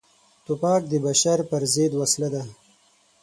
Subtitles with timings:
[0.45, 2.43] توپک د بشر پر ضد وسله ده.